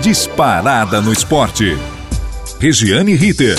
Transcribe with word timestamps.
Disparada 0.00 1.00
no 1.00 1.12
esporte. 1.12 1.78
Regiane 2.58 3.14
Ritter. 3.14 3.56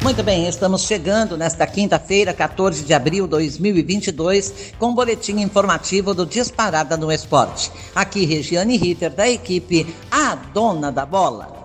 Muito 0.00 0.22
bem, 0.22 0.46
estamos 0.46 0.82
chegando 0.86 1.36
nesta 1.36 1.66
quinta-feira, 1.66 2.32
14 2.32 2.84
de 2.84 2.94
abril 2.94 3.24
de 3.24 3.30
2022, 3.30 4.72
com 4.78 4.86
o 4.86 4.90
um 4.90 4.94
boletim 4.94 5.40
informativo 5.40 6.14
do 6.14 6.24
Disparada 6.24 6.96
no 6.96 7.12
Esporte. 7.12 7.70
Aqui, 7.94 8.24
Regiane 8.24 8.78
Ritter, 8.78 9.10
da 9.10 9.28
equipe 9.28 9.94
A 10.10 10.36
Dona 10.36 10.90
da 10.90 11.04
Bola. 11.04 11.64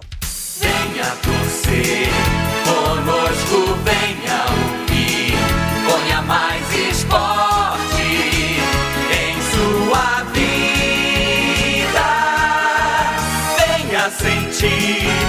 Venha 0.59 1.15
torcer, 1.21 2.09
conosco 2.65 3.77
venha 3.85 4.14
Venha 14.57 15.24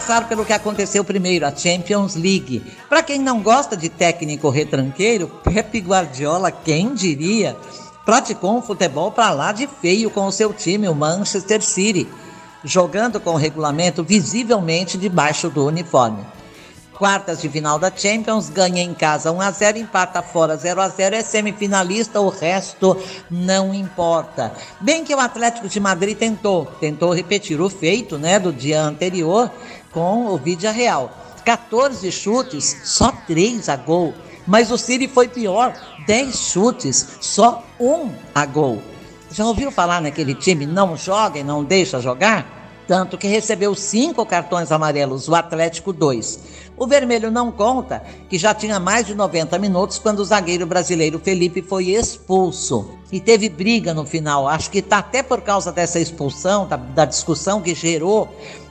começar 0.00 0.26
pelo 0.26 0.46
que 0.46 0.52
aconteceu 0.54 1.04
primeiro, 1.04 1.46
a 1.46 1.54
Champions 1.54 2.14
League. 2.14 2.62
Para 2.88 3.02
quem 3.02 3.18
não 3.18 3.42
gosta 3.42 3.76
de 3.76 3.90
técnico 3.90 4.48
retranqueiro, 4.48 5.28
Pep 5.44 5.78
Guardiola, 5.78 6.50
quem 6.50 6.94
diria, 6.94 7.54
praticou 8.02 8.56
um 8.56 8.62
futebol 8.62 9.12
para 9.12 9.30
lá 9.30 9.52
de 9.52 9.66
feio 9.66 10.08
com 10.08 10.24
o 10.24 10.32
seu 10.32 10.54
time, 10.54 10.88
o 10.88 10.94
Manchester 10.94 11.60
City, 11.60 12.08
jogando 12.64 13.20
com 13.20 13.32
o 13.32 13.36
regulamento 13.36 14.02
visivelmente 14.02 14.96
debaixo 14.96 15.50
do 15.50 15.66
uniforme. 15.66 16.24
Quartas 16.94 17.40
de 17.40 17.48
final 17.48 17.78
da 17.78 17.90
Champions, 17.94 18.50
ganha 18.50 18.82
em 18.82 18.92
casa 18.92 19.32
1 19.32 19.40
a 19.40 19.50
0, 19.50 19.78
empata 19.78 20.22
fora 20.22 20.56
0 20.56 20.80
a 20.80 20.88
0, 20.88 21.16
é 21.16 21.22
semifinalista, 21.22 22.20
o 22.20 22.28
resto 22.28 22.96
não 23.30 23.72
importa. 23.72 24.52
Bem 24.80 25.02
que 25.02 25.14
o 25.14 25.20
Atlético 25.20 25.66
de 25.66 25.80
Madrid 25.80 26.16
tentou, 26.16 26.66
tentou 26.78 27.14
repetir 27.14 27.58
o 27.58 27.70
feito, 27.70 28.18
né, 28.18 28.38
do 28.38 28.52
dia 28.52 28.82
anterior 28.82 29.50
com 29.92 30.26
o 30.26 30.36
Vídea 30.36 30.70
Real. 30.70 31.10
14 31.44 32.10
chutes, 32.12 32.82
só 32.84 33.12
3 33.26 33.68
a 33.68 33.76
gol. 33.76 34.14
Mas 34.46 34.70
o 34.70 34.78
City 34.78 35.06
foi 35.06 35.28
pior, 35.28 35.74
10 36.06 36.36
chutes, 36.36 37.18
só 37.20 37.64
1 37.78 38.10
a 38.34 38.46
gol. 38.46 38.82
Já 39.30 39.44
ouviram 39.44 39.70
falar 39.70 40.00
naquele 40.00 40.34
time 40.34 40.66
não 40.66 40.96
joga 40.96 41.38
e 41.38 41.44
não 41.44 41.62
deixa 41.62 42.00
jogar? 42.00 42.60
tanto 42.90 43.16
que 43.16 43.28
recebeu 43.28 43.72
cinco 43.72 44.26
cartões 44.26 44.72
amarelos, 44.72 45.28
o 45.28 45.34
Atlético 45.36 45.92
dois. 45.92 46.40
O 46.76 46.88
vermelho 46.88 47.30
não 47.30 47.52
conta, 47.52 48.02
que 48.28 48.36
já 48.36 48.52
tinha 48.52 48.80
mais 48.80 49.06
de 49.06 49.14
90 49.14 49.56
minutos 49.60 49.96
quando 50.00 50.18
o 50.18 50.24
zagueiro 50.24 50.66
brasileiro 50.66 51.20
Felipe 51.20 51.62
foi 51.62 51.90
expulso. 51.90 52.98
E 53.12 53.20
teve 53.20 53.48
briga 53.48 53.94
no 53.94 54.04
final. 54.04 54.48
Acho 54.48 54.72
que 54.72 54.80
está 54.80 54.98
até 54.98 55.22
por 55.22 55.40
causa 55.40 55.70
dessa 55.70 56.00
expulsão, 56.00 56.66
da, 56.66 56.74
da 56.74 57.04
discussão 57.04 57.62
que 57.62 57.76
gerou 57.76 58.28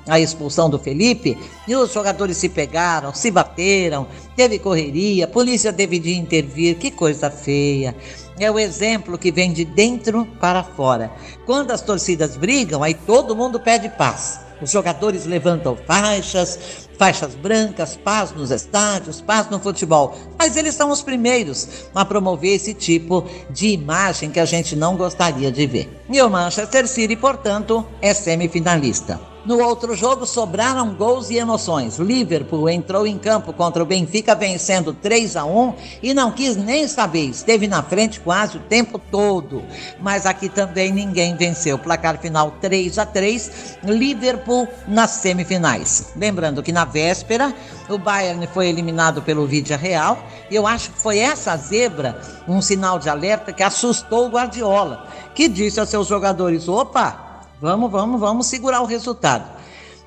a 0.09 0.19
expulsão 0.19 0.69
do 0.69 0.79
Felipe, 0.79 1.37
e 1.67 1.75
os 1.75 1.93
jogadores 1.93 2.37
se 2.37 2.49
pegaram, 2.49 3.13
se 3.13 3.29
bateram, 3.29 4.07
teve 4.35 4.59
correria, 4.59 5.25
a 5.25 5.27
polícia 5.27 5.71
teve 5.71 5.99
de 5.99 6.15
intervir, 6.15 6.77
que 6.77 6.91
coisa 6.91 7.29
feia 7.29 7.95
é 8.39 8.49
o 8.49 8.57
exemplo 8.57 9.17
que 9.17 9.31
vem 9.31 9.51
de 9.51 9.65
dentro 9.65 10.25
para 10.39 10.63
fora. 10.63 11.11
Quando 11.45 11.71
as 11.71 11.81
torcidas 11.81 12.37
brigam, 12.37 12.81
aí 12.81 12.93
todo 12.93 13.35
mundo 13.35 13.59
pede 13.59 13.89
paz. 13.89 14.39
Os 14.61 14.71
jogadores 14.71 15.25
levantam 15.25 15.77
faixas, 15.87 16.87
faixas 16.97 17.33
brancas, 17.33 17.95
paz 17.95 18.31
nos 18.31 18.51
estádios, 18.51 19.21
paz 19.21 19.49
no 19.49 19.59
futebol. 19.59 20.17
Mas 20.37 20.57
eles 20.57 20.75
são 20.75 20.91
os 20.91 21.01
primeiros 21.01 21.67
a 21.95 22.03
promover 22.03 22.55
esse 22.55 22.73
tipo 22.73 23.25
de 23.49 23.67
imagem 23.67 24.31
que 24.31 24.39
a 24.39 24.45
gente 24.45 24.75
não 24.75 24.97
gostaria 24.97 25.51
de 25.51 25.65
ver. 25.65 26.03
E 26.09 26.21
o 26.21 26.29
Manchester 26.29 26.87
City, 26.87 27.15
portanto, 27.15 27.85
é 28.01 28.13
semifinalista. 28.13 29.28
No 29.45 29.57
outro 29.63 29.95
jogo 29.95 30.25
sobraram 30.25 30.93
gols 30.93 31.29
e 31.29 31.37
emoções. 31.37 31.97
Liverpool 31.97 32.69
entrou 32.69 33.07
em 33.07 33.17
campo 33.17 33.53
contra 33.53 33.81
o 33.81 33.85
Benfica 33.85 34.35
vencendo 34.35 34.93
3 34.93 35.37
a 35.37 35.45
1 35.45 35.73
e 36.03 36.13
não 36.13 36.31
quis 36.31 36.57
nem 36.57 36.87
saber, 36.89 37.25
esteve 37.25 37.65
na 37.65 37.81
frente 37.81 38.19
quase 38.19 38.57
o 38.57 38.59
tempo 38.59 38.99
todo. 38.99 39.63
Mas 40.01 40.25
aqui 40.25 40.49
também 40.49 40.91
ninguém 40.91 41.37
venceu. 41.37 41.79
Placar 41.79 42.19
final 42.19 42.51
3 42.59 42.99
a 42.99 43.05
3, 43.05 43.77
Liverpool 43.83 44.67
nas 44.85 45.11
semifinais. 45.11 46.11
Lembrando 46.17 46.61
que 46.61 46.73
na 46.73 46.83
véspera 46.83 47.53
o 47.87 47.97
Bayern 47.97 48.45
foi 48.47 48.67
eliminado 48.67 49.21
pelo 49.21 49.47
Vídea 49.47 49.77
Real 49.77 50.21
e 50.51 50.55
eu 50.55 50.67
acho 50.67 50.91
que 50.91 50.99
foi 50.99 51.17
essa 51.17 51.55
zebra 51.55 52.19
um 52.45 52.61
sinal 52.61 52.99
de 52.99 53.09
alerta 53.09 53.53
que 53.53 53.63
assustou 53.63 54.27
o 54.27 54.29
Guardiola, 54.29 55.07
que 55.33 55.47
disse 55.47 55.79
aos 55.79 55.89
seus 55.89 56.07
jogadores: 56.07 56.67
"Opa, 56.67 57.28
Vamos, 57.61 57.91
vamos, 57.91 58.19
vamos 58.19 58.47
segurar 58.47 58.81
o 58.81 58.85
resultado. 58.85 59.59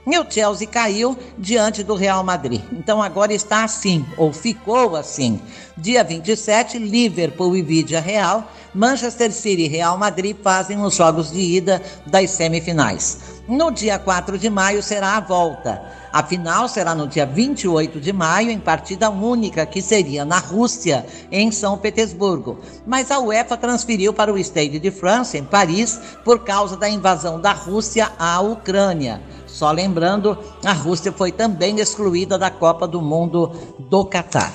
E 0.06 0.18
o 0.18 0.26
Chelsea 0.28 0.66
caiu 0.66 1.16
diante 1.38 1.84
do 1.84 1.94
Real 1.94 2.24
Madrid. 2.24 2.60
Então 2.72 3.00
agora 3.00 3.32
está 3.32 3.62
assim, 3.62 4.04
ou 4.16 4.32
ficou 4.32 4.96
assim. 4.96 5.40
Dia 5.76 6.02
27, 6.02 6.78
Liverpool 6.78 7.56
e 7.56 7.62
Vídea 7.62 8.00
Real, 8.00 8.50
Manchester 8.74 9.30
City 9.30 9.62
e 9.62 9.68
Real 9.68 9.96
Madrid 9.96 10.36
fazem 10.42 10.82
os 10.82 10.96
jogos 10.96 11.30
de 11.30 11.40
ida 11.40 11.80
das 12.04 12.30
semifinais. 12.30 13.31
No 13.48 13.72
dia 13.72 13.98
4 13.98 14.38
de 14.38 14.48
maio 14.48 14.80
será 14.82 15.16
a 15.16 15.20
volta. 15.20 15.82
A 16.12 16.22
final 16.22 16.68
será 16.68 16.94
no 16.94 17.08
dia 17.08 17.26
28 17.26 18.00
de 18.00 18.12
maio, 18.12 18.50
em 18.50 18.58
partida 18.58 19.10
única, 19.10 19.66
que 19.66 19.82
seria 19.82 20.24
na 20.24 20.38
Rússia, 20.38 21.04
em 21.30 21.50
São 21.50 21.76
Petersburgo. 21.76 22.60
Mas 22.86 23.10
a 23.10 23.18
UEFA 23.18 23.56
transferiu 23.56 24.12
para 24.12 24.32
o 24.32 24.38
Stade 24.38 24.78
de 24.78 24.90
France, 24.92 25.36
em 25.36 25.44
Paris, 25.44 25.98
por 26.24 26.44
causa 26.44 26.76
da 26.76 26.88
invasão 26.88 27.40
da 27.40 27.52
Rússia 27.52 28.12
à 28.16 28.40
Ucrânia. 28.40 29.20
Só 29.46 29.72
lembrando, 29.72 30.38
a 30.64 30.72
Rússia 30.72 31.10
foi 31.10 31.32
também 31.32 31.80
excluída 31.80 32.38
da 32.38 32.50
Copa 32.50 32.86
do 32.86 33.02
Mundo 33.02 33.52
do 33.78 34.04
Catar. 34.04 34.52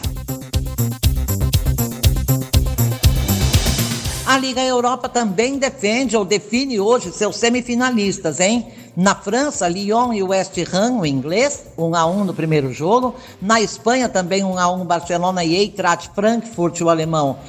Liga 4.38 4.62
Europa 4.62 5.10
também 5.10 5.58
defende 5.58 6.16
ou 6.16 6.24
define 6.24 6.80
hoje 6.80 7.12
seus 7.12 7.38
semifinalistas, 7.38 8.40
hein? 8.40 8.68
Na 8.96 9.16
França, 9.16 9.68
Lyon 9.68 10.14
e 10.14 10.22
West 10.22 10.56
Ham, 10.74 11.00
o 11.00 11.06
inglês, 11.06 11.66
1 11.78 11.96
a 11.96 12.06
1 12.06 12.24
no 12.24 12.34
primeiro 12.34 12.72
jogo. 12.72 13.16
Na 13.42 13.60
Espanha 13.60 14.08
também 14.08 14.44
1 14.44 14.58
a 14.58 14.72
1 14.72 14.86
Barcelona 14.86 15.44
e 15.44 15.56
Eintracht 15.56 16.12
Frankfurt, 16.14 16.82
o 16.82 16.90
alemão. 16.90 17.40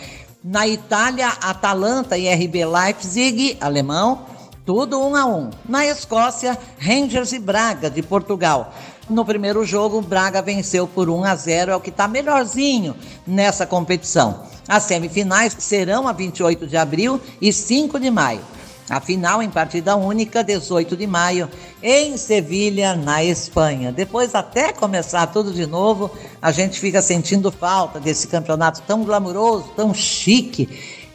Na 0.43 0.67
Itália, 0.67 1.29
Atalanta 1.29 2.17
e 2.17 2.29
RB 2.29 2.65
Leipzig, 2.65 3.59
alemão, 3.61 4.27
tudo 4.65 5.01
1 5.01 5.17
a 5.17 5.27
1. 5.27 5.51
Na 5.69 5.87
Escócia, 5.87 6.59
Rangers 6.79 7.33
e 7.33 7.39
Braga 7.39 7.91
de 7.91 8.03
Portugal. 8.03 8.73
No 9.09 9.25
primeiro 9.25 9.65
jogo, 9.65 10.03
Braga 10.03 10.43
venceu 10.43 10.87
por 10.87 11.09
1 11.09 11.25
a 11.25 11.35
0, 11.35 11.71
é 11.71 11.77
o 11.77 11.81
que 11.81 11.89
está 11.89 12.07
melhorzinho 12.07 12.95
nessa 13.27 13.67
competição. 13.67 14.43
As 14.69 14.83
semifinais 14.83 15.57
serão 15.59 16.07
a 16.07 16.13
28 16.13 16.67
de 16.67 16.77
abril 16.77 17.19
e 17.41 17.51
5 17.51 17.99
de 17.99 18.11
maio. 18.11 18.43
A 18.91 19.01
final 19.01 19.43
em 19.43 19.49
partida 19.49 19.97
única, 19.97 20.45
18 20.45 20.95
de 20.95 21.07
maio, 21.07 21.49
em 21.83 22.19
Sevilha, 22.19 22.95
na 22.95 23.25
Espanha. 23.25 23.93
Depois, 23.93 24.35
até 24.35 24.73
começar 24.73 25.27
tudo 25.29 25.53
de 25.53 25.67
novo, 25.67 26.11
a 26.41 26.51
gente 26.53 26.79
fica 26.79 27.01
sentindo 27.01 27.51
falta 27.51 27.99
desse 27.99 28.27
campeonato 28.29 28.83
tão 28.87 29.05
glamuroso, 29.05 29.71
tão 29.75 29.95
chique 29.95 30.69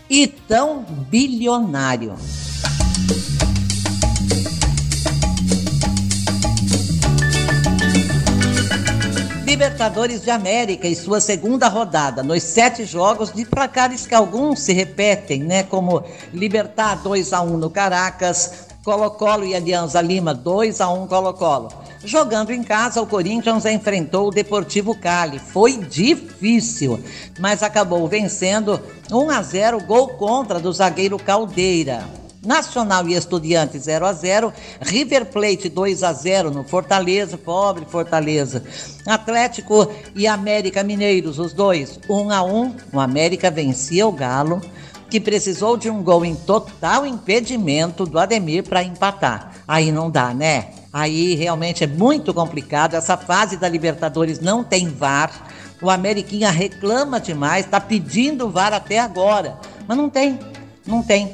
e 0.09 0.27
tão 0.27 0.83
bilionário. 1.09 2.15
Libertadores 9.53 10.23
de 10.23 10.31
América 10.31 10.87
e 10.87 10.95
sua 10.95 11.21
segunda 11.21 11.67
rodada, 11.67 12.23
nos 12.23 12.41
sete 12.41 12.85
jogos 12.85 13.31
de 13.31 13.45
placares 13.45 14.07
que 14.07 14.15
alguns 14.15 14.61
se 14.61 14.73
repetem, 14.73 15.43
né? 15.43 15.61
Como 15.61 16.03
Libertar 16.33 16.95
2 17.03 17.31
a 17.33 17.41
1 17.43 17.57
no 17.57 17.69
Caracas, 17.69 18.69
Colo-Colo 18.83 19.45
e 19.45 19.53
Alianza 19.53 20.01
Lima 20.01 20.33
2 20.33 20.81
a 20.81 20.89
1 20.89 21.05
Colo-Colo. 21.05 21.69
Jogando 22.03 22.49
em 22.49 22.63
casa, 22.63 22.99
o 22.99 23.05
Corinthians 23.05 23.63
enfrentou 23.67 24.29
o 24.29 24.31
Deportivo 24.31 24.97
Cali. 24.97 25.37
Foi 25.37 25.77
difícil, 25.77 26.99
mas 27.39 27.61
acabou 27.61 28.07
vencendo 28.07 28.81
1 29.11 29.29
a 29.29 29.43
0, 29.43 29.83
gol 29.83 30.07
contra 30.15 30.59
do 30.59 30.73
zagueiro 30.73 31.19
Caldeira. 31.19 32.22
Nacional 32.45 33.07
e 33.07 33.13
Estudiantes 33.13 33.83
0 33.83 34.05
a 34.05 34.13
0 34.13 34.53
River 34.81 35.25
Plate 35.27 35.69
2 35.69 36.03
a 36.03 36.11
0 36.11 36.51
no 36.51 36.63
Fortaleza, 36.63 37.37
pobre 37.37 37.85
Fortaleza. 37.85 38.63
Atlético 39.07 39.89
e 40.13 40.27
América 40.27 40.83
Mineiros, 40.83 41.39
os 41.39 41.53
dois, 41.53 41.99
1 42.09 42.31
a 42.31 42.43
1 42.43 42.75
O 42.91 42.99
América 42.99 43.49
vencia 43.49 44.05
o 44.05 44.11
Galo, 44.11 44.61
que 45.09 45.19
precisou 45.19 45.77
de 45.77 45.89
um 45.89 46.03
gol 46.03 46.25
em 46.25 46.35
total 46.35 47.05
impedimento 47.05 48.05
do 48.05 48.19
Ademir 48.19 48.63
para 48.63 48.83
empatar. 48.83 49.53
Aí 49.65 49.91
não 49.91 50.11
dá, 50.11 50.33
né? 50.33 50.71
Aí 50.91 51.35
realmente 51.35 51.83
é 51.83 51.87
muito 51.87 52.33
complicado. 52.33 52.95
Essa 52.95 53.15
fase 53.15 53.57
da 53.57 53.69
Libertadores 53.69 54.39
não 54.39 54.63
tem 54.63 54.87
VAR. 54.87 55.47
O 55.81 55.89
Ameriquinha 55.89 56.51
reclama 56.51 57.19
demais, 57.19 57.65
está 57.65 57.79
pedindo 57.79 58.49
VAR 58.49 58.73
até 58.73 58.99
agora, 58.99 59.57
mas 59.87 59.97
não 59.97 60.09
tem, 60.09 60.39
não 60.85 61.01
tem. 61.01 61.33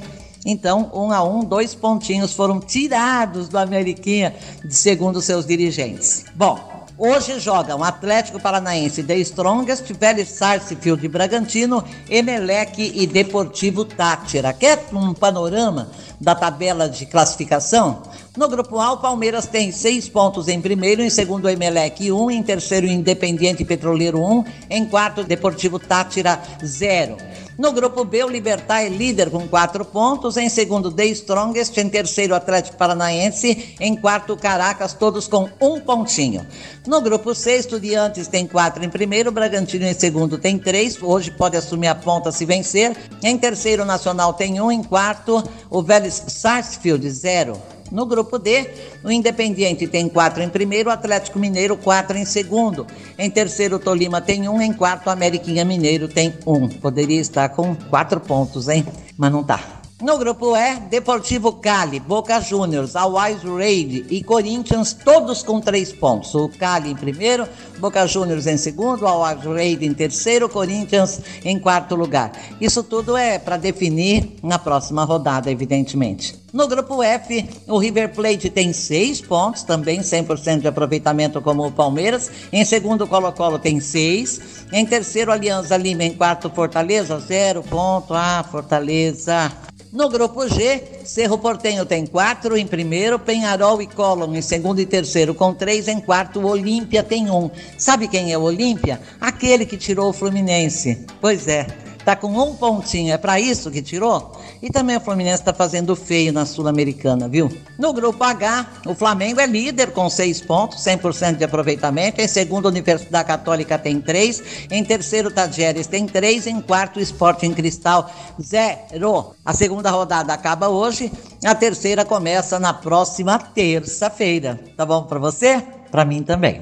Então, 0.50 0.90
um 0.96 1.12
a 1.12 1.24
um, 1.24 1.42
dois 1.42 1.75
pontinhos 1.75 2.34
foram 2.34 2.60
tirados 2.60 3.48
do 3.48 3.57
Ameriquinha, 3.60 4.36
segundo 4.68 5.22
seus 5.22 5.46
dirigentes. 5.46 6.25
Bom, 6.34 6.80
Hoje 7.01 7.40
jogam 7.40 7.81
Atlético 7.81 8.42
Paranaense 8.42 9.01
The 9.04 9.16
Strongest, 9.19 9.90
Vélez 9.94 10.28
Sarsfield 10.28 11.07
Bragantino, 11.07 11.81
Emelec 12.10 12.92
e 12.94 13.07
Deportivo 13.07 13.86
Tátira. 13.86 14.51
Quer 14.51 14.84
um 14.92 15.13
panorama 15.13 15.90
da 16.19 16.36
tabela 16.36 16.90
de 16.90 17.06
classificação? 17.06 18.04
No 18.36 18.50
grupo 18.50 18.78
A, 18.80 18.92
o 18.92 18.98
Palmeiras 18.98 19.48
tem 19.48 19.72
seis 19.72 20.10
pontos 20.10 20.50
em 20.50 20.60
primeiro, 20.60 21.01
em 21.01 21.10
segundo 21.10 21.46
o 21.46 21.50
Emelec 21.50 22.12
um, 22.12 22.30
em 22.30 22.44
terceiro 22.44 22.86
Independiente 22.86 23.63
Petroleiro 23.63 24.22
um, 24.22 24.44
em 24.69 24.86
quarto 24.86 25.24
Deportivo 25.24 25.80
Tátira 25.80 26.38
zero. 26.62 27.16
No 27.59 27.73
grupo 27.73 28.06
B, 28.06 28.23
o 28.23 28.29
Libertar 28.29 28.83
é 28.83 28.88
líder 28.88 29.29
com 29.29 29.45
quatro 29.45 29.83
pontos. 29.83 30.38
Em 30.38 30.47
segundo, 30.47 30.89
The 30.89 31.07
Strongest. 31.07 31.77
Em 31.77 31.89
terceiro, 31.89 32.33
Atlético 32.33 32.77
Paranaense. 32.77 33.75
Em 33.81 33.97
quarto, 33.97 34.38
Caracas, 34.38 34.94
todos 34.94 35.27
com 35.27 35.50
um 35.59 35.77
pontinho. 35.77 36.47
No 36.88 37.01
grupo 37.01 37.35
C, 37.35 37.57
Estudiantes 37.57 38.29
tem 38.29 38.47
quatro 38.47 38.81
em 38.81 38.89
primeiro. 38.89 39.29
Bragantino 39.29 39.85
em 39.85 39.94
segundo 39.94 40.38
tem 40.38 40.57
três. 40.57 41.03
Hoje 41.03 41.31
pode 41.31 41.57
assumir 41.57 41.88
a 41.88 41.95
ponta 41.95 42.31
se 42.31 42.45
vencer. 42.45 42.95
Em 43.21 43.38
terceiro, 43.38 43.83
Nacional 43.83 44.31
tem 44.31 44.62
um. 44.62 44.71
Em 44.71 44.81
quarto, 44.81 45.44
o 45.69 45.83
Vélez 45.83 46.23
Sarsfield, 46.27 47.12
zero. 47.12 47.62
No 47.91 48.06
grupo 48.06 48.38
D, 48.38 48.69
o 49.03 49.12
Independiente 49.12 49.88
tem 49.88 50.07
quatro 50.07 50.41
em 50.44 50.50
primeiro, 50.50 50.89
o 50.89 50.94
Atlético 50.94 51.39
Mineiro 51.39 51.75
quatro 51.77 52.18
em 52.18 52.25
segundo. 52.25 52.86
Em 53.18 53.30
terceiro, 53.30 53.77
o 53.77 53.80
Tolima 53.80 54.21
tem 54.21 54.47
um, 54.47 54.62
em 54.62 54.74
quarto, 54.74 55.07
o 55.07 55.09
Ameriquinha 55.09 55.65
Mineiro 55.65 56.07
tem 56.07 56.33
um. 56.45 56.68
Poderia 56.68 57.19
estar 57.19 57.50
com 57.50 57.75
quatro 57.75 58.19
pontos, 58.19 58.68
hein? 58.68 58.86
Mas 59.18 59.31
não 59.31 59.44
tá. 59.44 59.78
No 60.01 60.18
grupo 60.18 60.56
E, 60.56 60.80
Deportivo 60.90 61.51
Cali, 61.51 62.00
Boca 62.00 62.40
Juniors, 62.40 62.96
Always 62.96 63.44
Raid 63.44 64.06
e 64.10 64.24
Corinthians, 64.24 64.94
todos 64.94 65.44
com 65.44 65.60
três 65.60 65.92
pontos. 65.92 66.34
O 66.34 66.48
Cali 66.48 66.92
em 66.92 66.96
primeiro, 66.96 67.46
Boca 67.80 68.07
Juniors 68.07 68.48
em 68.48 68.56
segundo, 68.56 69.06
Always 69.06 69.44
Raid 69.44 69.86
em 69.86 69.94
terceiro, 69.94 70.48
Corinthians 70.48 71.19
em 71.44 71.60
quarto 71.60 71.96
lugar. 71.96 72.31
Isso 72.62 72.81
tudo 72.81 73.18
é 73.18 73.38
para 73.38 73.57
definir 73.57 74.38
na 74.42 74.57
próxima 74.57 75.04
rodada, 75.04 75.51
evidentemente. 75.51 76.40
No 76.54 76.66
grupo 76.66 77.04
F, 77.04 77.50
o 77.68 77.78
River 77.78 78.13
Plate 78.13 78.50
tem 78.50 78.72
seis 78.72 79.19
pontos, 79.19 79.63
também 79.63 80.00
100% 80.00 80.62
de 80.62 80.68
aproveitamento 80.69 81.42
como 81.42 81.68
o 81.68 81.72
Palmeiras. 81.74 82.31
Em 82.54 82.63
segundo, 82.63 83.04
o 83.04 83.07
Colo-Colo 83.07 83.60
tem 83.60 83.81
seis. 83.81 84.66
Em 84.72 84.86
terceiro, 84.86 85.30
Aliança 85.30 85.75
Lima. 85.75 86.06
Em 86.06 86.13
quarto, 86.13 86.50
Fortaleza, 86.50 87.19
zero 87.19 87.62
ponto. 87.63 88.13
Ah, 88.13 88.46
Fortaleza. 88.50 89.51
No 89.91 90.07
grupo 90.07 90.47
G, 90.47 90.83
Cerro 91.03 91.39
Portenho 91.39 91.83
tem 91.83 92.06
quatro 92.06 92.56
em 92.56 92.68
primeiro, 92.68 93.18
Penharol 93.18 93.81
e 93.81 93.88
Colón 93.88 94.36
em 94.36 94.41
segundo 94.41 94.80
e 94.80 94.86
terceiro 94.86 95.33
com 95.33 95.51
três, 95.51 95.88
em 95.88 96.00
quarto 96.00 96.45
Olímpia 96.45 97.01
tem 97.01 97.31
um. 97.31 97.50
Sabe 97.75 98.07
quem 98.07 98.31
é 98.31 98.38
o 98.38 98.44
Olímpia? 98.44 99.01
Aquele 99.19 99.65
que 99.65 99.77
tirou 99.77 100.09
o 100.09 100.13
Fluminense. 100.13 101.07
Pois 101.19 101.47
é, 101.47 101.65
Tá 102.09 102.15
com 102.15 102.30
um 102.30 102.56
pontinho, 102.56 103.13
é 103.13 103.18
para 103.18 103.39
isso 103.39 103.69
que 103.69 103.83
tirou? 103.83 104.31
E 104.61 104.69
também 104.69 104.97
o 104.97 105.00
Fluminense 105.00 105.41
está 105.41 105.53
fazendo 105.53 105.95
feio 105.95 106.33
na 106.33 106.45
Sul-Americana, 106.45 107.27
viu? 107.27 107.50
No 107.77 107.94
grupo 107.94 108.23
H, 108.23 108.65
o 108.85 108.94
Flamengo 108.94 109.39
é 109.39 109.45
líder 109.45 109.91
com 109.91 110.09
seis 110.09 110.41
pontos, 110.41 110.83
100% 110.83 111.38
de 111.38 111.44
aproveitamento. 111.44 112.21
Em 112.21 112.27
segundo, 112.27 112.67
a 112.67 112.69
Universidade 112.69 113.27
Católica 113.27 113.77
tem 113.77 114.01
três. 114.01 114.44
Em 114.69 114.83
terceiro, 114.83 115.31
Tadjeres 115.31 115.88
tem 115.88 116.06
três. 116.06 116.45
Em 116.45 116.59
quarto, 116.59 117.00
Esporte 117.00 117.45
em 117.45 117.53
Cristal, 117.53 118.11
zero. 118.41 119.33
A 119.45 119.53
segunda 119.53 119.89
rodada 119.89 120.33
acaba 120.33 120.67
hoje. 120.67 121.12
A 121.44 121.55
terceira 121.55 122.03
começa 122.03 122.59
na 122.59 122.73
próxima 122.73 123.39
terça-feira. 123.39 124.59
Tá 124.75 124.85
bom 124.85 125.03
para 125.03 125.19
você? 125.19 125.63
Para 125.89 126.05
mim 126.05 126.21
também. 126.21 126.62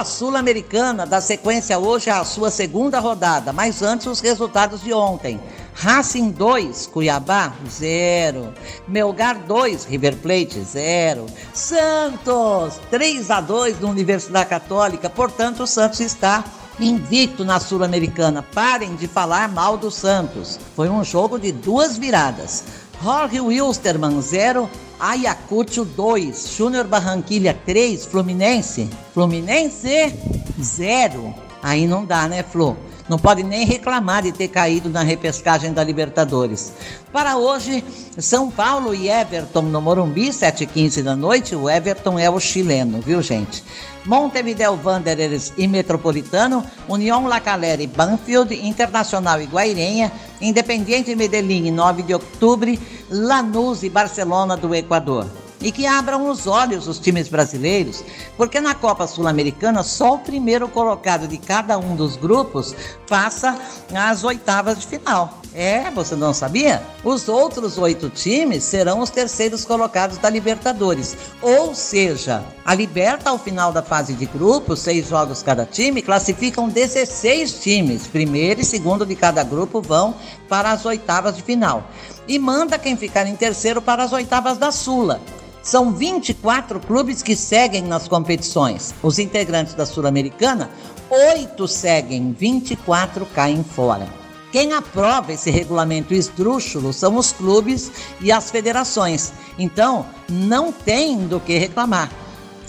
Copa 0.00 0.04
Sul-Americana 0.04 1.04
dá 1.04 1.20
sequência 1.20 1.78
hoje 1.78 2.08
à 2.08 2.24
sua 2.24 2.50
segunda 2.50 2.98
rodada, 2.98 3.52
mas 3.52 3.82
antes 3.82 4.06
os 4.06 4.20
resultados 4.20 4.82
de 4.82 4.94
ontem. 4.94 5.38
Racing 5.74 6.30
2, 6.30 6.86
Cuiabá 6.86 7.52
0. 7.68 8.54
Melgar 8.88 9.40
2, 9.40 9.84
River 9.84 10.16
Plate 10.16 10.58
0. 10.62 11.26
Santos 11.52 12.80
3 12.90 13.30
a 13.30 13.42
2 13.42 13.80
na 13.80 13.88
Universidade 13.88 14.48
Católica. 14.48 15.10
Portanto, 15.10 15.64
o 15.64 15.66
Santos 15.66 16.00
está 16.00 16.44
invicto 16.78 17.44
na 17.44 17.60
Sul-Americana. 17.60 18.42
Parem 18.42 18.96
de 18.96 19.06
falar 19.06 19.50
mal 19.50 19.76
do 19.76 19.90
Santos. 19.90 20.58
Foi 20.74 20.88
um 20.88 21.04
jogo 21.04 21.38
de 21.38 21.52
duas 21.52 21.98
viradas. 21.98 22.64
Jorge 23.02 23.40
Wilstermann 23.40 24.20
0, 24.20 24.68
Ayacucho 24.98 25.86
2, 25.86 26.54
Júnior 26.54 26.86
Barranquilha 26.86 27.54
3, 27.64 28.04
Fluminense. 28.04 28.90
Fluminense 29.14 30.14
0. 30.60 31.34
Aí 31.62 31.86
não 31.86 32.04
dá, 32.04 32.28
né, 32.28 32.42
Flu? 32.42 32.76
Não 33.10 33.18
pode 33.18 33.42
nem 33.42 33.66
reclamar 33.66 34.22
de 34.22 34.30
ter 34.30 34.46
caído 34.46 34.88
na 34.88 35.02
repescagem 35.02 35.72
da 35.72 35.82
Libertadores. 35.82 36.72
Para 37.12 37.36
hoje, 37.36 37.82
São 38.16 38.48
Paulo 38.48 38.94
e 38.94 39.08
Everton 39.08 39.62
no 39.62 39.80
Morumbi, 39.80 40.28
7h15 40.28 41.02
da 41.02 41.16
noite. 41.16 41.56
O 41.56 41.68
Everton 41.68 42.20
é 42.20 42.30
o 42.30 42.38
chileno, 42.38 43.00
viu, 43.00 43.20
gente? 43.20 43.64
Montevideo 44.06 44.78
Wanderers 44.84 45.52
e 45.58 45.66
Metropolitano, 45.66 46.64
União 46.88 47.26
La 47.26 47.40
Calera 47.40 47.82
e 47.82 47.88
Banfield, 47.88 48.54
Internacional 48.54 49.42
e 49.42 49.46
Guairenha, 49.46 50.12
Independiente 50.40 51.12
Medellín, 51.16 51.68
9 51.72 52.04
de 52.04 52.14
outubro, 52.14 52.78
Lanús 53.10 53.82
e 53.82 53.90
Barcelona 53.90 54.56
do 54.56 54.72
Equador 54.72 55.26
e 55.60 55.70
que 55.70 55.86
abram 55.86 56.28
os 56.28 56.46
olhos 56.46 56.88
os 56.88 56.98
times 56.98 57.28
brasileiros, 57.28 58.04
porque 58.36 58.60
na 58.60 58.74
Copa 58.74 59.06
Sul-Americana 59.06 59.82
só 59.82 60.14
o 60.14 60.18
primeiro 60.18 60.68
colocado 60.68 61.28
de 61.28 61.38
cada 61.38 61.78
um 61.78 61.94
dos 61.94 62.16
grupos 62.16 62.74
passa 63.08 63.58
às 63.94 64.24
oitavas 64.24 64.80
de 64.80 64.86
final. 64.86 65.40
É, 65.52 65.90
você 65.90 66.14
não 66.14 66.32
sabia? 66.32 66.80
Os 67.02 67.28
outros 67.28 67.76
oito 67.76 68.08
times 68.08 68.62
serão 68.62 69.00
os 69.00 69.10
terceiros 69.10 69.64
colocados 69.64 70.16
da 70.16 70.30
Libertadores. 70.30 71.16
Ou 71.42 71.74
seja, 71.74 72.44
a 72.64 72.72
Liberta, 72.72 73.30
ao 73.30 73.38
final 73.38 73.72
da 73.72 73.82
fase 73.82 74.12
de 74.12 74.26
grupos, 74.26 74.78
seis 74.78 75.08
jogos 75.08 75.42
cada 75.42 75.66
time, 75.66 76.02
classificam 76.02 76.68
16 76.68 77.60
times. 77.60 78.06
Primeiro 78.06 78.60
e 78.60 78.64
segundo 78.64 79.04
de 79.04 79.16
cada 79.16 79.42
grupo 79.42 79.82
vão 79.82 80.14
para 80.48 80.70
as 80.70 80.84
oitavas 80.86 81.36
de 81.36 81.42
final. 81.42 81.82
E 82.28 82.38
manda 82.38 82.78
quem 82.78 82.96
ficar 82.96 83.26
em 83.26 83.34
terceiro 83.34 83.82
para 83.82 84.04
as 84.04 84.12
oitavas 84.12 84.56
da 84.56 84.70
Sula. 84.70 85.20
São 85.62 85.92
24 85.92 86.80
clubes 86.80 87.22
que 87.22 87.36
seguem 87.36 87.82
nas 87.82 88.08
competições. 88.08 88.94
Os 89.02 89.18
integrantes 89.18 89.74
da 89.74 89.84
Sul-Americana, 89.84 90.70
oito 91.10 91.68
seguem, 91.68 92.32
24 92.32 93.26
caem 93.26 93.62
fora. 93.62 94.08
Quem 94.50 94.72
aprova 94.72 95.32
esse 95.32 95.50
regulamento 95.50 96.12
esdrúxulo 96.12 96.92
são 96.92 97.16
os 97.16 97.30
clubes 97.32 97.92
e 98.20 98.32
as 98.32 98.50
federações. 98.50 99.32
Então, 99.58 100.06
não 100.28 100.72
tem 100.72 101.18
do 101.26 101.38
que 101.38 101.56
reclamar. 101.56 102.10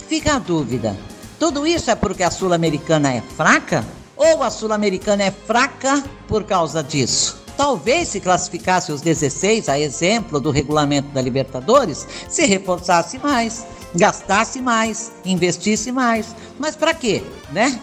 Fica 0.06 0.36
a 0.36 0.38
dúvida: 0.38 0.96
tudo 1.40 1.66
isso 1.66 1.90
é 1.90 1.94
porque 1.96 2.22
a 2.22 2.30
Sul-Americana 2.30 3.12
é 3.12 3.20
fraca? 3.20 3.84
Ou 4.16 4.42
a 4.44 4.50
Sul-Americana 4.50 5.24
é 5.24 5.30
fraca 5.32 6.04
por 6.28 6.44
causa 6.44 6.84
disso? 6.84 7.41
Talvez 7.64 8.08
se 8.08 8.18
classificasse 8.18 8.90
os 8.90 9.00
16, 9.00 9.68
a 9.68 9.78
exemplo 9.78 10.40
do 10.40 10.50
regulamento 10.50 11.10
da 11.10 11.22
Libertadores, 11.22 12.04
se 12.28 12.44
reforçasse 12.44 13.20
mais, 13.20 13.64
gastasse 13.94 14.60
mais, 14.60 15.12
investisse 15.24 15.92
mais. 15.92 16.34
Mas 16.58 16.74
para 16.74 16.92
quê, 16.92 17.22
né? 17.52 17.80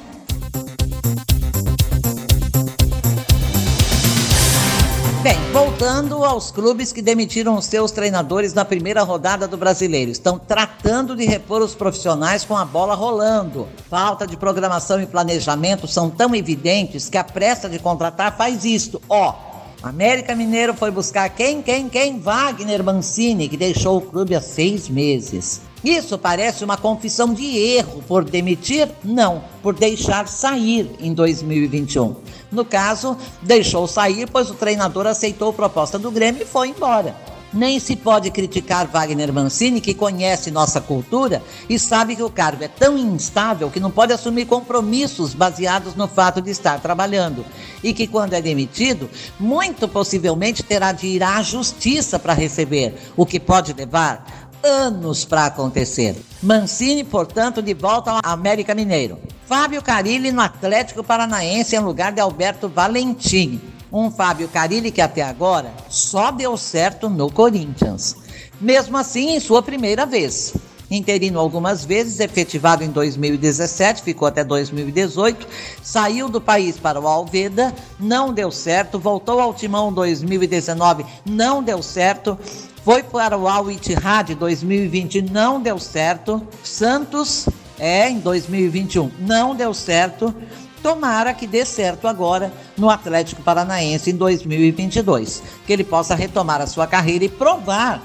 Bem, 5.23 5.37
voltando 5.53 6.25
aos 6.25 6.51
clubes 6.51 6.91
que 6.91 7.01
demitiram 7.01 7.61
seus 7.61 7.91
treinadores 7.91 8.53
na 8.53 8.65
primeira 8.65 9.03
rodada 9.03 9.47
do 9.47 9.55
Brasileiro, 9.55 10.11
estão 10.11 10.37
tratando 10.37 11.15
de 11.15 11.23
repor 11.23 11.61
os 11.61 11.73
profissionais 11.73 12.43
com 12.43 12.57
a 12.57 12.65
bola 12.65 12.95
rolando. 12.95 13.65
Falta 13.89 14.27
de 14.27 14.35
programação 14.35 15.01
e 15.01 15.05
planejamento 15.05 15.87
são 15.87 16.09
tão 16.09 16.35
evidentes 16.35 17.07
que 17.07 17.17
a 17.17 17.23
pressa 17.23 17.69
de 17.69 17.79
contratar 17.79 18.35
faz 18.35 18.65
isto. 18.65 19.01
Ó, 19.07 19.48
América 19.81 20.35
Mineiro 20.35 20.73
foi 20.73 20.91
buscar 20.91 21.29
quem, 21.29 21.61
quem, 21.61 21.87
quem? 21.87 22.19
Wagner 22.19 22.83
Mancini, 22.83 23.47
que 23.47 23.55
deixou 23.55 23.97
o 23.97 24.01
clube 24.01 24.35
há 24.35 24.41
seis 24.41 24.89
meses. 24.89 25.61
Isso 25.81 26.17
parece 26.17 26.65
uma 26.65 26.75
confissão 26.75 27.33
de 27.33 27.57
erro 27.57 28.03
por 28.05 28.25
demitir? 28.25 28.89
Não, 29.01 29.41
por 29.63 29.73
deixar 29.73 30.27
sair 30.27 30.91
em 30.99 31.13
2021. 31.13 32.13
No 32.51 32.65
caso, 32.65 33.15
deixou 33.41 33.87
sair 33.87 34.29
pois 34.29 34.49
o 34.49 34.55
treinador 34.55 35.07
aceitou 35.07 35.51
a 35.51 35.53
proposta 35.53 35.97
do 35.97 36.11
Grêmio 36.11 36.41
e 36.41 36.45
foi 36.45 36.67
embora. 36.67 37.15
Nem 37.51 37.79
se 37.79 37.95
pode 37.95 38.29
criticar 38.29 38.87
Wagner 38.87 39.33
Mancini, 39.33 39.81
que 39.81 39.93
conhece 39.93 40.51
nossa 40.51 40.79
cultura 40.79 41.41
e 41.67 41.79
sabe 41.79 42.15
que 42.15 42.23
o 42.23 42.29
cargo 42.29 42.63
é 42.63 42.67
tão 42.67 42.97
instável 42.97 43.69
que 43.69 43.79
não 43.79 43.89
pode 43.89 44.13
assumir 44.13 44.45
compromissos 44.45 45.33
baseados 45.33 45.95
no 45.95 46.07
fato 46.07 46.41
de 46.41 46.51
estar 46.51 46.79
trabalhando. 46.79 47.45
E 47.83 47.93
que, 47.93 48.07
quando 48.07 48.33
é 48.33 48.41
demitido, 48.41 49.09
muito 49.39 49.87
possivelmente 49.87 50.63
terá 50.63 50.91
de 50.91 51.07
ir 51.07 51.23
à 51.23 51.41
justiça 51.41 52.19
para 52.19 52.33
receber, 52.33 52.95
o 53.15 53.25
que 53.25 53.39
pode 53.39 53.73
levar 53.73 54.49
anos 54.63 55.25
para 55.25 55.45
acontecer. 55.45 56.15
Mancini, 56.41 57.03
portanto, 57.03 57.61
de 57.61 57.73
volta 57.73 58.11
ao 58.11 58.19
América 58.23 58.75
Mineiro. 58.75 59.17
Fábio 59.45 59.81
Carilli 59.81 60.31
no 60.31 60.41
Atlético 60.41 61.03
Paranaense 61.03 61.75
em 61.75 61.79
lugar 61.79 62.11
de 62.11 62.21
Alberto 62.21 62.69
Valentim. 62.69 63.59
Um 63.91 64.11
Fábio 64.11 64.47
Carilli 64.47 64.91
que 64.91 65.01
até 65.01 65.21
agora 65.21 65.73
só 65.89 66.31
deu 66.31 66.55
certo 66.55 67.09
no 67.09 67.31
Corinthians. 67.31 68.15
Mesmo 68.61 68.97
assim, 68.97 69.31
em 69.31 69.39
sua 69.39 69.61
primeira 69.63 70.05
vez. 70.05 70.53
Interino 70.91 71.39
algumas 71.39 71.85
vezes, 71.85 72.19
efetivado 72.19 72.83
em 72.83 72.89
2017, 72.89 74.01
ficou 74.01 74.27
até 74.27 74.43
2018, 74.43 75.47
saiu 75.83 76.27
do 76.27 76.41
país 76.41 76.77
para 76.77 76.99
o 76.99 77.07
Alveda, 77.07 77.73
não 77.99 78.33
deu 78.33 78.49
certo, 78.49 78.97
voltou 78.97 79.39
ao 79.39 79.53
Timão 79.53 79.93
2019, 79.93 81.05
não 81.23 81.61
deu 81.61 81.83
certo, 81.83 82.37
foi 82.83 83.03
para 83.03 83.37
o 83.37 83.47
Al 83.47 83.69
Ittihad 83.69 84.33
2020, 84.33 85.21
não 85.21 85.61
deu 85.61 85.77
certo. 85.77 86.41
Santos 86.63 87.47
é 87.77 88.09
em 88.09 88.19
2021, 88.19 89.11
não 89.19 89.55
deu 89.55 89.73
certo. 89.75 90.33
Tomara 90.81 91.33
que 91.33 91.45
dê 91.45 91.65
certo 91.65 92.07
agora 92.07 92.51
no 92.77 92.89
Atlético 92.89 93.41
Paranaense 93.41 94.11
em 94.11 94.15
2022, 94.15 95.43
que 95.65 95.73
ele 95.73 95.83
possa 95.83 96.15
retomar 96.15 96.61
a 96.61 96.67
sua 96.67 96.87
carreira 96.87 97.25
e 97.25 97.29
provar 97.29 98.01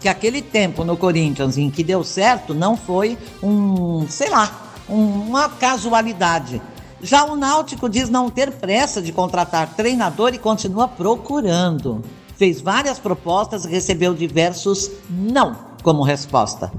que 0.00 0.08
aquele 0.08 0.42
tempo 0.42 0.84
no 0.84 0.96
Corinthians 0.96 1.58
em 1.58 1.70
que 1.70 1.82
deu 1.82 2.04
certo 2.04 2.54
não 2.54 2.76
foi 2.76 3.18
um, 3.42 4.06
sei 4.08 4.30
lá, 4.30 4.74
uma 4.88 5.48
casualidade. 5.48 6.62
Já 7.02 7.24
o 7.24 7.36
Náutico 7.36 7.88
diz 7.88 8.08
não 8.08 8.28
ter 8.28 8.52
pressa 8.52 9.00
de 9.00 9.12
contratar 9.12 9.74
treinador 9.74 10.34
e 10.34 10.38
continua 10.38 10.88
procurando 10.88 12.02
fez 12.38 12.60
várias 12.60 13.00
propostas 13.00 13.64
e 13.64 13.68
recebeu 13.68 14.14
diversos 14.14 14.90
não 15.10 15.56
como 15.82 16.04
resposta. 16.04 16.72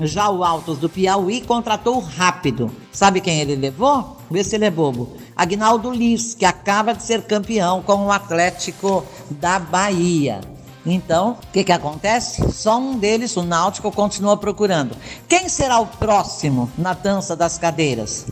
Já 0.00 0.28
o 0.28 0.42
Altos 0.42 0.78
do 0.78 0.88
Piauí 0.88 1.40
contratou 1.40 2.00
rápido. 2.00 2.70
Sabe 2.90 3.20
quem 3.20 3.40
ele 3.40 3.54
levou? 3.54 4.16
Vê 4.28 4.42
se 4.42 4.56
ele 4.56 4.64
é 4.64 4.70
bobo. 4.70 5.16
Agnaldo 5.36 5.92
Liz, 5.92 6.34
que 6.34 6.44
acaba 6.44 6.92
de 6.92 7.02
ser 7.02 7.22
campeão 7.22 7.80
com 7.80 8.06
o 8.06 8.10
Atlético 8.10 9.04
da 9.30 9.58
Bahia. 9.58 10.40
Então, 10.84 11.38
o 11.42 11.52
que, 11.52 11.64
que 11.64 11.72
acontece? 11.72 12.52
Só 12.52 12.78
um 12.78 12.98
deles, 12.98 13.36
o 13.36 13.42
Náutico, 13.42 13.90
continua 13.92 14.36
procurando. 14.36 14.96
Quem 15.28 15.48
será 15.48 15.78
o 15.78 15.86
próximo 15.86 16.70
na 16.76 16.92
dança 16.92 17.36
das 17.36 17.56
cadeiras? 17.56 18.26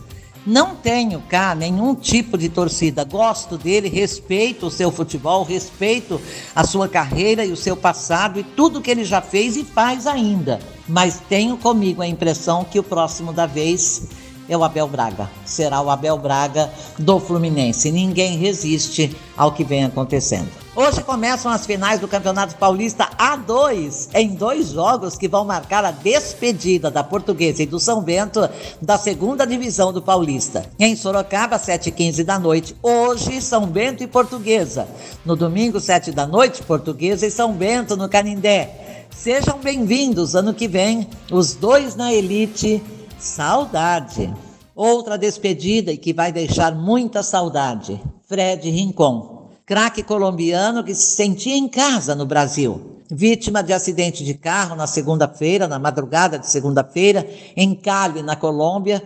Não 0.45 0.75
tenho 0.75 1.21
cá 1.23 1.55
nenhum 1.55 1.95
tipo 1.95 2.37
de 2.37 2.49
torcida. 2.49 3.05
Gosto 3.05 3.57
dele, 3.57 3.89
respeito 3.89 4.67
o 4.67 4.71
seu 4.71 4.91
futebol, 4.91 5.45
respeito 5.45 6.21
a 6.55 6.65
sua 6.65 6.89
carreira 6.89 7.45
e 7.45 7.53
o 7.53 7.57
seu 7.57 7.77
passado 7.77 8.41
e 8.41 8.43
tudo 8.43 8.81
que 8.81 8.91
ele 8.91 9.05
já 9.05 9.21
fez 9.23 9.57
e 9.57 9.65
faz 9.65 10.07
ainda. 10.07 10.59
Mas 10.89 11.21
tenho 11.29 11.57
comigo 11.57 12.03
a 12.03 12.07
impressão 12.07 12.65
que 12.65 12.79
o 12.79 12.83
próximo 12.83 13.33
da 13.33 13.47
vez 13.47 14.03
é 14.49 14.57
o 14.57 14.65
Abel 14.65 14.89
Braga. 14.89 15.31
Será 15.45 15.81
o 15.81 15.91
Abel 15.91 16.19
Braga 16.19 16.71
do 16.99 17.19
Fluminense. 17.21 17.91
Ninguém 17.91 18.37
resiste 18.37 19.17
ao 19.37 19.53
que 19.53 19.65
vem 19.65 19.85
acontecendo. 19.85 20.49
Hoje 20.75 21.03
começam 21.03 21.53
as 21.53 21.67
finais 21.67 22.01
do 22.01 22.09
Campeonato 22.09 22.57
Paulista 22.57 23.07
A2, 23.19 24.09
em 24.15 24.35
dois 24.35 24.71
jogos 24.71 25.19
que 25.19 25.29
vão 25.29 25.45
marcar 25.45 25.85
a 25.85 25.91
despedida 25.91 26.91
da 26.91 27.05
Portuguesa 27.05 27.63
e 27.63 27.67
do 27.67 27.79
São 27.79 28.01
Bento 28.01 28.49
da 28.81 28.97
segunda 28.97 29.47
divisão 29.47 29.93
do 29.93 30.01
Paulista. 30.01 30.65
Em 30.79 30.97
Sorocaba, 30.97 31.59
7h15 31.59 32.25
da 32.25 32.39
noite. 32.39 32.75
Hoje, 32.83 33.43
São 33.43 33.67
Bento 33.67 34.03
e 34.03 34.07
Portuguesa. 34.07 34.89
No 35.27 35.37
domingo, 35.37 35.79
7 35.79 36.11
da 36.11 36.27
noite, 36.27 36.63
Portuguesa 36.63 37.27
e 37.27 37.31
São 37.31 37.53
Bento 37.53 37.95
no 37.95 38.09
Canindé. 38.09 39.02
Sejam 39.15 39.59
bem-vindos 39.59 40.35
ano 40.35 40.53
que 40.53 40.67
vem, 40.67 41.07
os 41.31 41.55
dois 41.55 41.95
na 41.95 42.13
elite 42.13 42.83
Saudade. 43.19 44.33
Outra 44.75 45.17
despedida 45.17 45.93
e 45.93 45.97
que 45.97 46.13
vai 46.13 46.33
deixar 46.33 46.75
muita 46.75 47.23
saudade. 47.23 48.01
Fred 48.27 48.69
Rincon, 48.69 49.51
craque 49.65 50.03
colombiano 50.03 50.83
que 50.83 50.95
se 50.95 51.15
sentia 51.15 51.57
em 51.57 51.69
casa 51.69 52.15
no 52.17 52.27
Brasil. 52.27 52.99
Vítima 53.09 53.63
de 53.63 53.73
acidente 53.73 54.25
de 54.25 54.35
carro 54.35 54.75
na 54.75 54.87
segunda-feira, 54.87 55.69
na 55.69 55.79
madrugada 55.79 56.39
de 56.39 56.49
segunda-feira, 56.49 57.29
em 57.55 57.75
Cali, 57.75 58.23
na 58.23 58.35
Colômbia, 58.35 59.03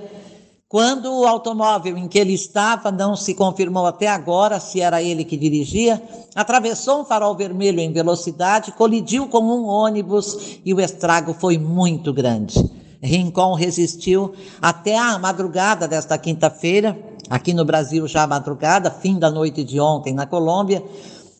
quando 0.68 1.12
o 1.12 1.26
automóvel 1.26 1.96
em 1.96 2.08
que 2.08 2.18
ele 2.18 2.34
estava 2.34 2.90
não 2.90 3.14
se 3.14 3.34
confirmou 3.34 3.86
até 3.86 4.08
agora 4.08 4.58
se 4.58 4.80
era 4.80 5.00
ele 5.00 5.24
que 5.24 5.36
dirigia, 5.36 6.02
atravessou 6.34 7.02
um 7.02 7.04
farol 7.04 7.36
vermelho 7.36 7.78
em 7.78 7.92
velocidade, 7.92 8.72
colidiu 8.72 9.28
com 9.28 9.38
um 9.38 9.66
ônibus 9.66 10.58
e 10.64 10.74
o 10.74 10.80
estrago 10.80 11.32
foi 11.34 11.56
muito 11.56 12.12
grande. 12.12 12.68
Rincon 13.00 13.54
resistiu 13.54 14.34
até 14.60 14.98
a 14.98 15.16
madrugada 15.18 15.86
desta 15.86 16.18
quinta-feira, 16.18 16.98
aqui 17.30 17.54
no 17.54 17.64
Brasil 17.64 18.08
já 18.08 18.26
madrugada, 18.26 18.90
fim 18.90 19.18
da 19.20 19.30
noite 19.30 19.62
de 19.62 19.78
ontem 19.78 20.12
na 20.12 20.26
Colômbia, 20.26 20.82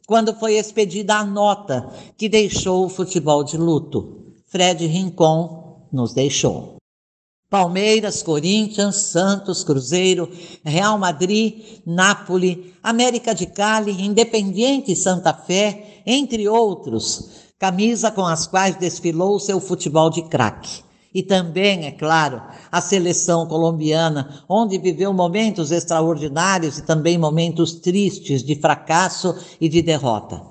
quando 0.07 0.35
foi 0.35 0.55
expedida 0.55 1.17
a 1.17 1.25
nota 1.25 1.89
que 2.17 2.29
deixou 2.29 2.85
o 2.85 2.89
futebol 2.89 3.43
de 3.43 3.57
luto. 3.57 4.35
Fred 4.47 4.87
Rincon 4.87 5.89
nos 5.93 6.15
deixou. 6.15 6.76
Palmeiras, 7.49 8.23
Corinthians, 8.23 8.97
Santos, 8.97 9.63
Cruzeiro, 9.63 10.31
Real 10.65 10.99
Madrid, 10.99 11.81
Nápoles, 11.87 12.59
América 12.83 13.35
de 13.35 13.47
Cali, 13.47 14.05
Independiente 14.05 14.97
Santa 14.97 15.33
Fé, 15.33 16.03
entre 16.07 16.49
outros, 16.49 17.31
camisa 17.59 18.11
com 18.11 18.25
as 18.25 18.47
quais 18.47 18.77
desfilou 18.77 19.39
seu 19.39 19.61
futebol 19.61 20.11
de 20.11 20.23
craque 20.23 20.87
e 21.17 21.23
também, 21.23 21.87
é 21.87 21.93
claro, 21.93 22.43
a 22.71 22.79
seleção 22.79 23.47
colombiana, 23.47 24.45
onde 24.47 24.77
viveu 24.77 25.15
momentos 25.15 25.73
extraordinários 25.73 26.77
e 26.77 26.83
também 26.83 27.17
momentos 27.17 27.73
tristes 27.73 28.43
de 28.43 28.55
fracasso 28.57 29.35
e 29.59 29.67
de 29.67 29.81
derrota. 29.81 30.43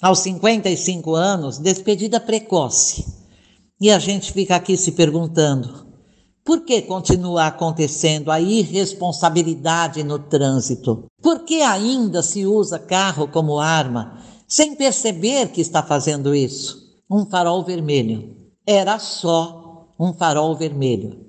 Aos 0.00 0.20
55 0.20 1.14
anos, 1.14 1.58
despedida 1.58 2.18
precoce. 2.18 3.04
E 3.78 3.90
a 3.90 3.98
gente 3.98 4.32
fica 4.32 4.56
aqui 4.56 4.74
se 4.74 4.92
perguntando: 4.92 5.89
por 6.44 6.64
que 6.64 6.82
continua 6.82 7.46
acontecendo 7.46 8.30
a 8.30 8.40
irresponsabilidade 8.40 10.02
no 10.02 10.18
trânsito? 10.18 11.04
Por 11.22 11.44
que 11.44 11.62
ainda 11.62 12.22
se 12.22 12.46
usa 12.46 12.78
carro 12.78 13.28
como 13.28 13.60
arma, 13.60 14.18
sem 14.48 14.74
perceber 14.74 15.48
que 15.48 15.60
está 15.60 15.82
fazendo 15.82 16.34
isso? 16.34 16.98
Um 17.10 17.26
farol 17.26 17.64
vermelho. 17.64 18.36
Era 18.66 18.98
só 18.98 19.88
um 19.98 20.12
farol 20.12 20.56
vermelho. 20.56 21.26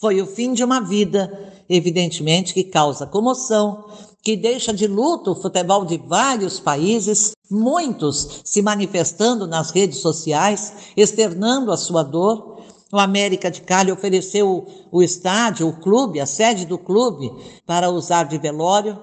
Foi 0.00 0.20
o 0.20 0.26
fim 0.26 0.52
de 0.52 0.64
uma 0.64 0.80
vida, 0.80 1.52
evidentemente, 1.68 2.54
que 2.54 2.64
causa 2.64 3.06
comoção, 3.06 3.84
que 4.22 4.36
deixa 4.36 4.72
de 4.72 4.86
luto 4.86 5.32
o 5.32 5.34
futebol 5.34 5.84
de 5.84 5.98
vários 5.98 6.58
países, 6.58 7.32
muitos 7.50 8.40
se 8.42 8.62
manifestando 8.62 9.46
nas 9.46 9.70
redes 9.70 9.98
sociais, 9.98 10.92
externando 10.96 11.70
a 11.70 11.76
sua 11.76 12.02
dor. 12.02 12.53
O 12.94 12.98
América 13.00 13.50
de 13.50 13.60
Cali 13.60 13.90
ofereceu 13.90 14.68
o 14.92 15.02
estádio, 15.02 15.66
o 15.66 15.72
clube, 15.72 16.20
a 16.20 16.26
sede 16.26 16.64
do 16.64 16.78
clube, 16.78 17.28
para 17.66 17.90
usar 17.90 18.22
de 18.22 18.38
velório, 18.38 18.96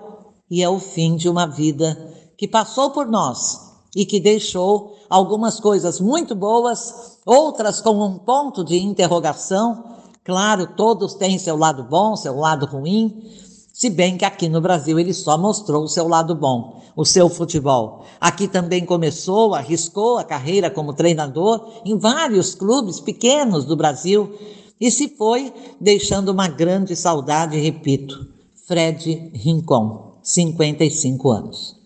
e 0.50 0.63
é 0.63 0.69
o 0.69 0.79
fim 0.79 1.17
de 1.17 1.27
uma 1.27 1.45
vida 1.45 1.98
que 2.38 2.48
passou 2.48 2.91
por 2.91 3.05
nós 3.05 3.60
e 3.93 4.05
que 4.05 4.17
deixou 4.17 4.95
algumas 5.10 5.60
coisas 5.60 6.00
muito 6.00 6.33
boas, 6.33 7.19
outras 7.25 7.81
com 7.81 8.01
um 8.01 8.17
ponto 8.17 8.63
de 8.63 8.79
interrogação. 8.79 9.83
Claro, 10.24 10.67
todos 10.77 11.15
têm 11.15 11.38
seu 11.38 11.57
lado 11.57 11.83
bom, 11.83 12.15
seu 12.15 12.38
lado 12.38 12.65
ruim. 12.65 13.29
Se 13.81 13.89
bem 13.89 14.15
que 14.15 14.23
aqui 14.23 14.47
no 14.47 14.61
Brasil 14.61 15.00
ele 15.00 15.11
só 15.11 15.35
mostrou 15.39 15.85
o 15.85 15.88
seu 15.88 16.07
lado 16.07 16.35
bom, 16.35 16.83
o 16.95 17.03
seu 17.03 17.27
futebol. 17.27 18.05
Aqui 18.19 18.47
também 18.47 18.85
começou, 18.85 19.55
arriscou 19.55 20.19
a 20.19 20.23
carreira 20.23 20.69
como 20.69 20.93
treinador 20.93 21.81
em 21.83 21.97
vários 21.97 22.53
clubes 22.53 23.00
pequenos 23.00 23.65
do 23.65 23.75
Brasil 23.75 24.38
e 24.79 24.91
se 24.91 25.07
foi 25.07 25.51
deixando 25.79 26.29
uma 26.29 26.47
grande 26.47 26.95
saudade, 26.95 27.57
repito. 27.57 28.27
Fred 28.67 29.31
Rincon, 29.33 30.19
55 30.21 31.31
anos. 31.31 31.80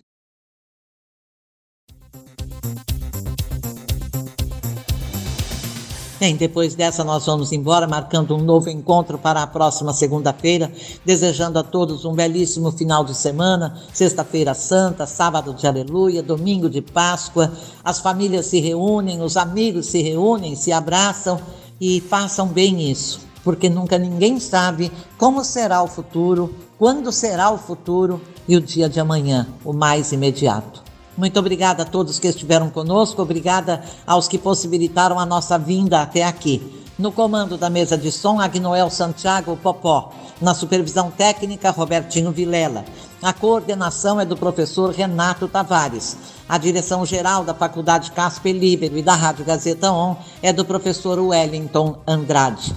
Bem, 6.18 6.34
depois 6.34 6.74
dessa 6.74 7.04
nós 7.04 7.26
vamos 7.26 7.52
embora, 7.52 7.86
marcando 7.86 8.34
um 8.34 8.42
novo 8.42 8.70
encontro 8.70 9.18
para 9.18 9.42
a 9.42 9.46
próxima 9.46 9.92
segunda-feira, 9.92 10.72
desejando 11.04 11.58
a 11.58 11.62
todos 11.62 12.06
um 12.06 12.14
belíssimo 12.14 12.72
final 12.72 13.04
de 13.04 13.14
semana, 13.14 13.78
sexta-feira 13.92 14.54
santa, 14.54 15.06
sábado 15.06 15.52
de 15.52 15.66
aleluia, 15.66 16.22
domingo 16.22 16.70
de 16.70 16.80
Páscoa, 16.80 17.52
as 17.84 18.00
famílias 18.00 18.46
se 18.46 18.60
reúnem, 18.60 19.20
os 19.20 19.36
amigos 19.36 19.86
se 19.86 20.00
reúnem, 20.00 20.56
se 20.56 20.72
abraçam 20.72 21.38
e 21.78 22.00
façam 22.00 22.46
bem 22.46 22.90
isso, 22.90 23.20
porque 23.44 23.68
nunca 23.68 23.98
ninguém 23.98 24.40
sabe 24.40 24.90
como 25.18 25.44
será 25.44 25.82
o 25.82 25.86
futuro, 25.86 26.54
quando 26.78 27.12
será 27.12 27.50
o 27.50 27.58
futuro 27.58 28.22
e 28.48 28.56
o 28.56 28.60
dia 28.60 28.88
de 28.88 28.98
amanhã, 28.98 29.46
o 29.62 29.74
mais 29.74 30.12
imediato. 30.12 30.82
Muito 31.16 31.38
obrigada 31.38 31.82
a 31.82 31.86
todos 31.86 32.18
que 32.18 32.28
estiveram 32.28 32.68
conosco, 32.68 33.22
obrigada 33.22 33.82
aos 34.06 34.28
que 34.28 34.36
possibilitaram 34.36 35.18
a 35.18 35.24
nossa 35.24 35.58
vinda 35.58 36.02
até 36.02 36.24
aqui. 36.24 36.84
No 36.98 37.12
comando 37.12 37.58
da 37.58 37.68
mesa 37.68 37.96
de 37.96 38.10
som, 38.10 38.40
Agnoel 38.40 38.90
Santiago 38.90 39.56
Popó. 39.56 40.12
Na 40.40 40.54
supervisão 40.54 41.10
técnica, 41.10 41.70
Robertinho 41.70 42.30
Vilela. 42.30 42.84
A 43.22 43.32
coordenação 43.32 44.20
é 44.20 44.24
do 44.24 44.36
professor 44.36 44.90
Renato 44.90 45.48
Tavares. 45.48 46.16
A 46.48 46.58
direção 46.58 47.04
geral 47.04 47.44
da 47.44 47.54
Faculdade 47.54 48.12
Casper 48.12 48.54
Libero 48.54 48.96
e 48.98 49.02
da 49.02 49.14
Rádio 49.14 49.44
Gazeta 49.44 49.90
On 49.90 50.16
é 50.42 50.52
do 50.52 50.64
professor 50.64 51.18
Wellington 51.18 51.98
Andrade. 52.06 52.74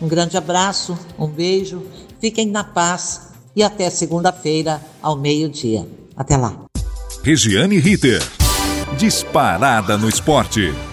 Um 0.00 0.08
grande 0.08 0.36
abraço, 0.36 0.96
um 1.18 1.26
beijo, 1.26 1.82
fiquem 2.20 2.46
na 2.46 2.62
paz 2.62 3.32
e 3.56 3.62
até 3.62 3.90
segunda-feira 3.90 4.80
ao 5.02 5.16
meio-dia. 5.16 5.88
Até 6.16 6.36
lá. 6.36 6.67
Regiane 7.28 7.78
Ritter. 7.78 8.22
Disparada 8.96 9.98
no 9.98 10.08
esporte. 10.08 10.87